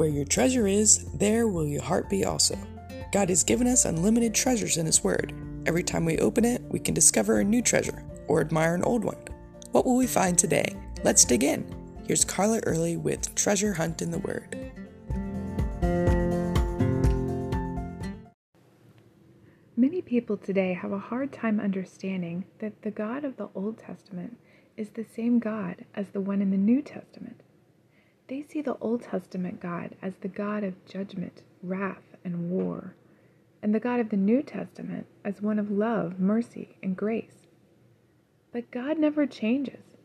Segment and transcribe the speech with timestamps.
[0.00, 2.56] Where your treasure is, there will your heart be also.
[3.12, 5.34] God has given us unlimited treasures in His Word.
[5.66, 9.04] Every time we open it, we can discover a new treasure or admire an old
[9.04, 9.22] one.
[9.72, 10.74] What will we find today?
[11.04, 11.66] Let's dig in.
[12.06, 14.72] Here's Carla Early with Treasure Hunt in the Word.
[19.76, 24.38] Many people today have a hard time understanding that the God of the Old Testament
[24.78, 27.42] is the same God as the one in the New Testament.
[28.30, 32.94] They see the Old Testament God as the God of judgment, wrath, and war,
[33.60, 37.48] and the God of the New Testament as one of love, mercy, and grace.
[38.52, 39.96] But God never changes.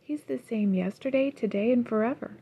[0.00, 2.36] He's the same yesterday, today, and forever.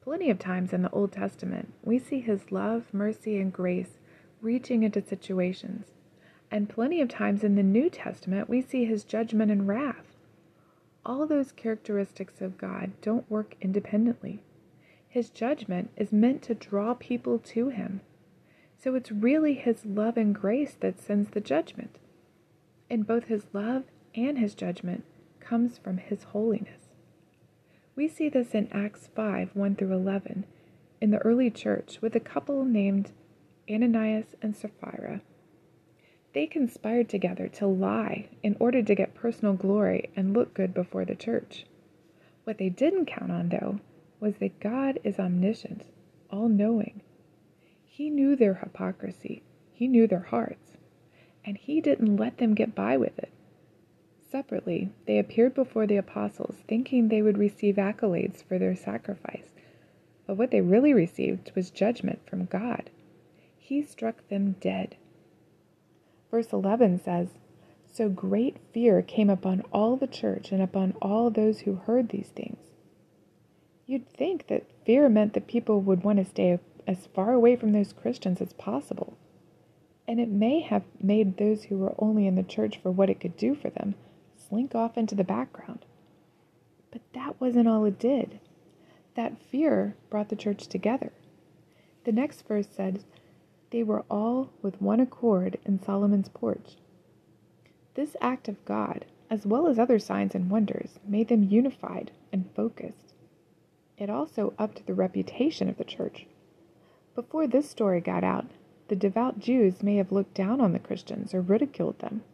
[0.00, 4.00] Plenty of times in the Old Testament, we see His love, mercy, and grace
[4.40, 5.86] reaching into situations.
[6.50, 10.11] And plenty of times in the New Testament, we see His judgment and wrath.
[11.04, 14.40] All those characteristics of God don't work independently.
[15.08, 18.02] His judgment is meant to draw people to Him.
[18.78, 21.98] So it's really His love and grace that sends the judgment.
[22.88, 25.04] And both His love and His judgment
[25.40, 26.88] comes from His holiness.
[27.96, 30.46] We see this in Acts 5 1 through 11
[31.00, 33.10] in the early church with a couple named
[33.68, 35.20] Ananias and Sapphira.
[36.34, 41.04] They conspired together to lie in order to get personal glory and look good before
[41.04, 41.66] the church.
[42.44, 43.80] What they didn't count on, though,
[44.18, 45.84] was that God is omniscient,
[46.30, 47.02] all knowing.
[47.84, 50.78] He knew their hypocrisy, He knew their hearts,
[51.44, 53.30] and He didn't let them get by with it.
[54.30, 59.52] Separately, they appeared before the apostles thinking they would receive accolades for their sacrifice,
[60.26, 62.88] but what they really received was judgment from God.
[63.58, 64.96] He struck them dead.
[66.32, 67.28] Verse 11 says,
[67.92, 72.30] So great fear came upon all the church and upon all those who heard these
[72.30, 72.58] things.
[73.86, 77.72] You'd think that fear meant that people would want to stay as far away from
[77.72, 79.18] those Christians as possible.
[80.08, 83.20] And it may have made those who were only in the church for what it
[83.20, 83.94] could do for them
[84.48, 85.84] slink off into the background.
[86.90, 88.40] But that wasn't all it did.
[89.14, 91.12] That fear brought the church together.
[92.04, 93.04] The next verse said,
[93.72, 96.76] They were all with one accord in Solomon's porch.
[97.94, 102.50] This act of God, as well as other signs and wonders, made them unified and
[102.50, 103.14] focused.
[103.96, 106.26] It also upped the reputation of the church.
[107.14, 108.44] Before this story got out,
[108.88, 112.24] the devout Jews may have looked down on the Christians or ridiculed them.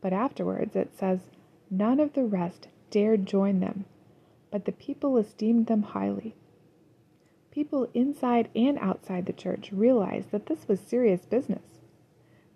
[0.00, 1.30] But afterwards it says,
[1.70, 3.84] None of the rest dared join them,
[4.50, 6.34] but the people esteemed them highly.
[7.54, 11.78] People inside and outside the church realized that this was serious business.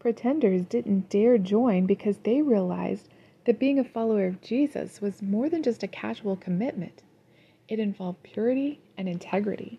[0.00, 3.08] Pretenders didn't dare join because they realized
[3.44, 7.04] that being a follower of Jesus was more than just a casual commitment,
[7.68, 9.78] it involved purity and integrity.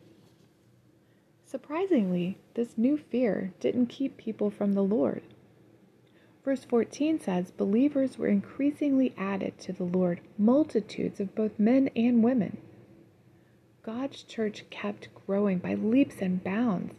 [1.45, 5.23] Surprisingly, this new fear didn't keep people from the Lord.
[6.45, 12.23] Verse 14 says, Believers were increasingly added to the Lord, multitudes of both men and
[12.23, 12.61] women.
[13.81, 16.95] God's church kept growing by leaps and bounds.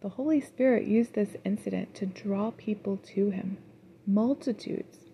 [0.00, 3.58] The Holy Spirit used this incident to draw people to Him,
[4.06, 5.10] multitudes,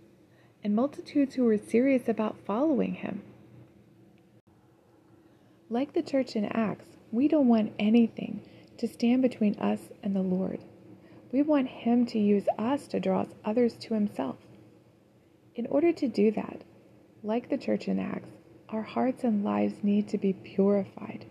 [0.62, 3.22] and multitudes who were serious about following Him.
[5.68, 8.40] Like the church in Acts, we don't want anything
[8.78, 10.60] to stand between us and the Lord.
[11.32, 14.36] We want Him to use us to draw others to Himself.
[15.56, 16.62] In order to do that,
[17.24, 18.30] like the church in Acts,
[18.70, 21.24] our hearts and lives need to be purified.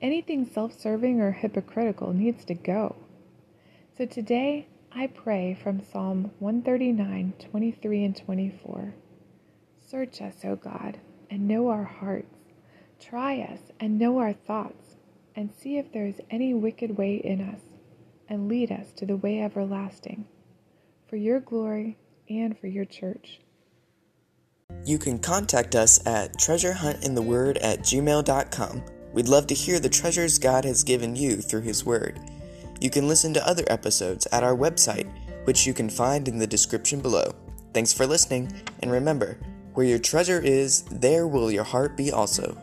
[0.00, 2.96] Anything self serving or hypocritical needs to go.
[3.96, 8.94] So today, I pray from Psalm 139 23 and 24.
[9.78, 10.98] Search us, O God,
[11.30, 12.38] and know our hearts.
[12.98, 14.96] Try us and know our thoughts,
[15.36, 17.60] and see if there is any wicked way in us
[18.28, 20.26] and lead us to the way everlasting,
[21.06, 21.98] for your glory
[22.28, 23.40] and for your church.
[24.86, 28.82] You can contact us at treasurehuntintheword at gmail.com.
[29.14, 32.20] We'd love to hear the treasures God has given you through His Word.
[32.80, 35.10] You can listen to other episodes at our website,
[35.44, 37.34] which you can find in the description below.
[37.72, 39.38] Thanks for listening, and remember,
[39.72, 42.56] where your treasure is, there will your heart be also.